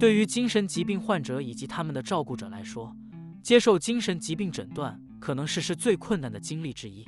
[0.00, 2.96] 对于精神疾病患者以及他们的照顾者来说，
[3.42, 7.04] 接受精神疾病诊断可能是是最困难的经历之一。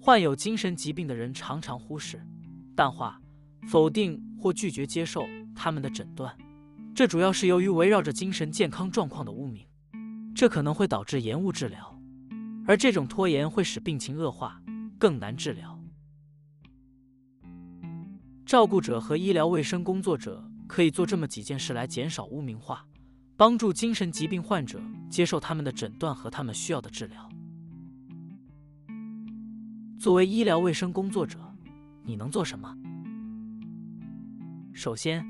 [0.00, 2.18] 患有精神疾病的人常常忽视、
[2.74, 3.20] 淡化、
[3.68, 6.34] 否定或拒绝接受他们的诊断，
[6.94, 9.66] 这主要是由于围绕着精神健康状况的污名，
[10.34, 12.00] 这可能会导致延误治疗，
[12.66, 14.58] 而这种拖延会使病情恶化，
[14.98, 15.73] 更难治疗。
[18.46, 22.86] 照顾者和医疗卫生工作者可以做这么几件事来减少污名化，
[23.36, 27.28] 帮助精神疾病患者接受他们的诊断和他们需要的治疗。
[29.98, 31.38] 作为医疗卫生工作者，
[32.02, 32.76] 你能做什么？
[34.74, 35.24] 首先，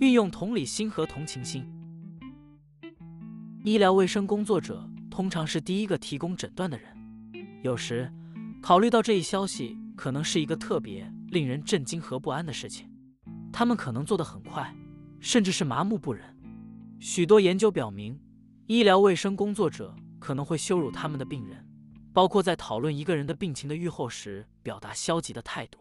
[0.00, 1.64] 运用同理心和同情心。
[3.64, 6.86] 医疗卫生工作者通常是第一个提供诊断的人，
[7.62, 8.12] 有时
[8.60, 11.12] 考虑到这一消息可能是一个特别。
[11.30, 12.90] 令人震惊和不安的事情，
[13.52, 14.74] 他们可能做得很快，
[15.20, 16.24] 甚至是麻木不仁。
[16.98, 18.18] 许多研究表明，
[18.66, 21.68] 医疗卫生工作者可能会羞辱他们的病人，
[22.14, 25.78] 包括在讨论一个人的病情的预后时表达消极的态度。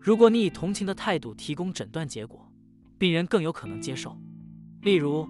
[0.00, 2.50] 如果你以同情的态度提供诊断结果，
[2.96, 4.18] 病人更有可能接受。
[4.80, 5.28] 例如，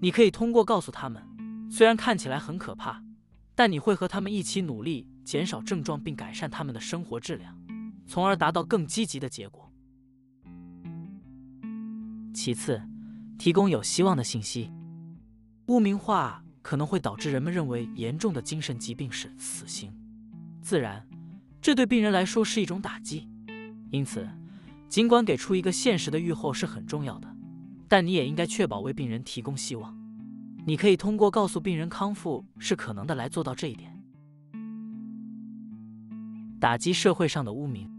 [0.00, 1.22] 你可以通过告诉他们，
[1.70, 3.00] 虽然看起来很可怕，
[3.54, 5.06] 但你会和他们一起努力。
[5.24, 7.56] 减少症状并改善他们的生活质量，
[8.06, 9.70] 从而达到更积极的结果。
[12.32, 12.80] 其次，
[13.38, 14.70] 提供有希望的信息。
[15.66, 19.92] 污名化可能会导致人们认为严重的精神疾病是死刑，
[20.60, 21.06] 自然，
[21.60, 23.28] 这对病人来说是一种打击。
[23.90, 24.28] 因此，
[24.88, 27.28] 尽管给出一个现实的预后是很重要的，
[27.88, 29.96] 但你也应该确保为病人提供希望。
[30.66, 33.89] 你可以通过告诉病人康复是可能的来做到这一点。
[36.60, 37.90] 打击社会上的污名，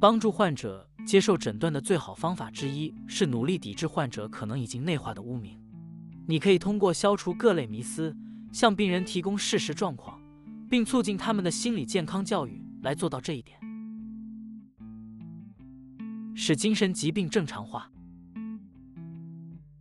[0.00, 5.56] 帮助患者接受诊断的最好方法之一是努力抵制患者可能已经内化的污名。
[6.26, 8.16] 你可以通过消除各类迷思，
[8.50, 10.20] 向病人提供事实状况，
[10.68, 13.56] 并促进他们的心理健康教育来做到这一点。
[16.34, 17.88] 使精神疾病正常化，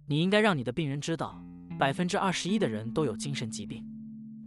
[0.06, 1.44] 你应该让你的病人知道，
[1.80, 3.84] 百分之二十一的人都有精神疾病。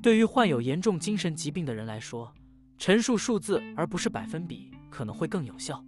[0.02, 2.32] 对于患有严重精神疾病的人来说，
[2.78, 5.84] 陈述数字而不是百分比可能会更有效。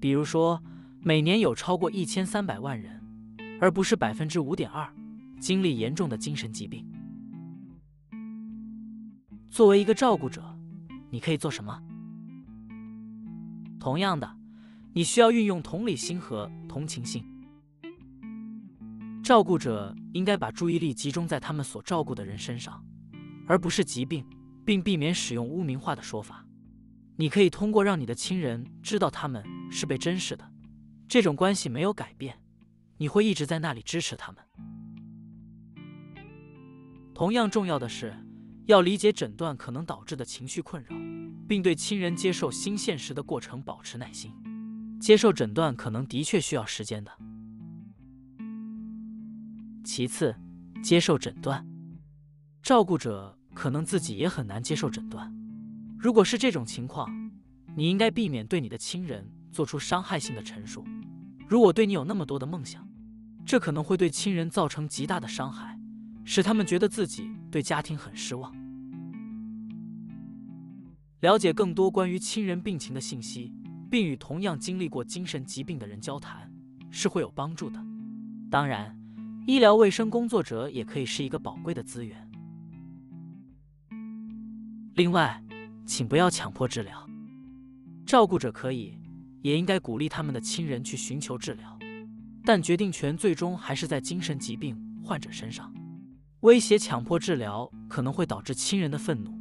[0.00, 0.62] 比如说，
[1.00, 3.02] 每年有超过一千三百万人，
[3.60, 4.88] 而不是百分之五点二，
[5.40, 6.86] 经历严重的精神疾病。
[9.50, 10.56] 作为一个照顾者，
[11.10, 11.82] 你可以做什么？
[13.80, 14.36] 同样的，
[14.92, 17.24] 你需要运用同理心和同情心。
[19.24, 22.84] 照顾者应该把注意力集中在他们所照顾的人身上。
[23.48, 24.24] 而不是疾病，
[24.64, 26.44] 并避免使用污名化的说法。
[27.16, 29.42] 你可以通过让你的亲人知道他们
[29.72, 30.48] 是被珍视的，
[31.08, 32.38] 这种关系没有改变，
[32.98, 34.44] 你会一直在那里支持他们。
[37.14, 38.14] 同样重要的是，
[38.66, 40.94] 要理解诊断可能导致的情绪困扰，
[41.48, 44.32] 并对亲人接受新现实的过程保持耐心。
[45.00, 47.10] 接受诊断可能的确需要时间的。
[49.84, 50.36] 其次，
[50.82, 51.66] 接受诊断，
[52.62, 53.37] 照顾者。
[53.58, 55.34] 可能自己也很难接受诊断。
[55.98, 57.10] 如果是这种情况，
[57.74, 60.84] 你应该避免对你的亲人做出伤害性的陈述。
[61.48, 62.88] 如果对你有那么多的梦想，
[63.44, 65.76] 这可能会对亲人造成极大的伤害，
[66.24, 68.54] 使他们觉得自己对家庭很失望。
[71.18, 73.52] 了解更多关于亲人病情的信息，
[73.90, 76.48] 并与同样经历过精神疾病的人交谈，
[76.92, 77.84] 是会有帮助的。
[78.48, 78.96] 当然，
[79.48, 82.27] 医疗卫生工作者也可以是一个宝贵的资源。
[84.98, 85.40] 另外，
[85.86, 87.08] 请不要强迫治疗。
[88.04, 88.98] 照顾者可以，
[89.42, 91.78] 也应该鼓励他们的亲人去寻求治疗，
[92.44, 95.72] 但决定权最终还是在精神疾病患者身上。
[96.40, 99.32] 威胁强迫治疗可能会导致亲人的愤怒，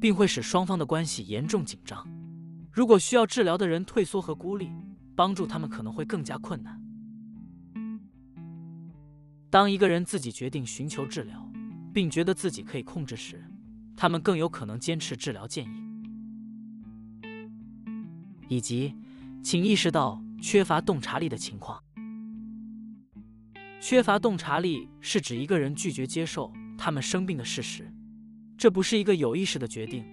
[0.00, 2.04] 并会使双方的关系严重紧张。
[2.72, 4.68] 如果需要治疗的人退缩和孤立，
[5.14, 6.82] 帮助他们可能会更加困难。
[9.48, 11.48] 当一个人自己决定寻求治疗，
[11.92, 13.40] 并觉得自己可以控制时，
[13.96, 15.82] 他们更有可能坚持治疗建议，
[18.48, 18.94] 以及，
[19.42, 21.80] 请意识到缺乏洞察力的情况。
[23.80, 27.92] 缺乏洞察力是指一个人拒绝接受他们生病的事实，
[28.56, 30.04] 这不是一个有意识的决定，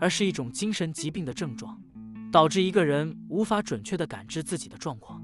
[0.00, 1.80] 而是一种精神疾病的症状，
[2.32, 5.22] 导致一个人无法准确地感知自己的状况。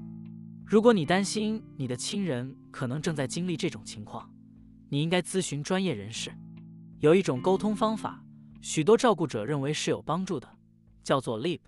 [0.65, 4.31] 如果你担心你的亲人可能正在经历这种情况，
[4.87, 6.31] 你应该咨询专业人士。
[7.01, 8.23] 有一种沟通方法，
[8.61, 10.47] 许多照顾者认为是有帮助的，
[11.03, 11.61] 叫做 Leap、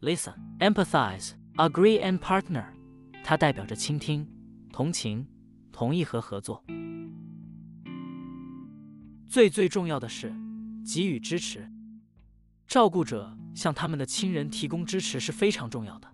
[0.00, 2.64] Listen、Empathize Agree and partner，
[3.22, 4.26] 它代表着倾听、
[4.72, 5.28] 同情、
[5.70, 6.64] 同意和合作。
[9.28, 10.34] 最最重要的是
[10.82, 11.70] 给予支持。
[12.66, 16.10] 照顾者向他们的亲人提供支持是非常重要的，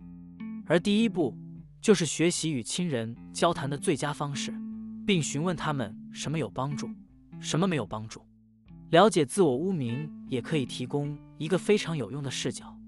[0.67, 1.39] 而第一步
[1.81, 4.53] 就是学习与亲人交谈的最佳方式，
[5.07, 6.91] 并询问他们什么有帮助，
[7.39, 8.21] 什么没有帮助。
[8.91, 12.79] 了解自我污名也可以提供一个非常有用的视角，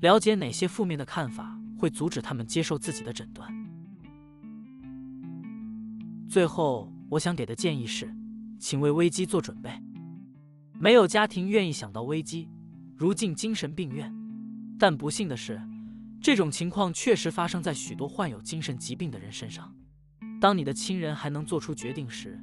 [0.00, 3.52] 了解哪些负面的看法会阻止他们接受自己的诊断。
[6.28, 8.14] 最后，我想给的建议是，
[8.58, 9.70] 请为危机做准备。
[10.78, 12.48] 没有家庭愿意想到危机。
[12.96, 14.14] 如进精神病院，
[14.78, 15.60] 但不幸的是，
[16.20, 19.74] 这种情况确实发生在许多患有精神疾病的人身上。
[20.40, 22.38] 当你的亲人还能做出决定时，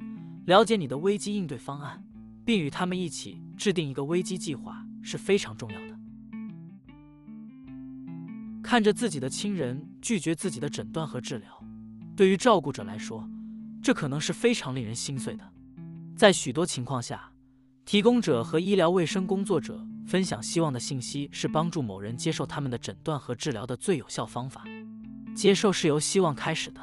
[0.46, 2.04] 了解你的危机应对方案，
[2.48, 5.98] 并与他们一起制定一个危机计划是非常重要的。
[8.62, 11.62] 看着自己的亲人拒绝自己的诊断和治疗，
[12.16, 13.28] 对于照顾者来说，
[13.82, 15.44] 这可能是非常令人心碎的。
[16.16, 17.30] 在许多情况下，
[17.84, 19.86] 提供者和医疗卫生工作者。
[20.06, 24.64] 分享希望的信息是帮助某人接受他们的诊断和治疗的最有效方法。
[25.36, 26.80] 接受是由希望开始的。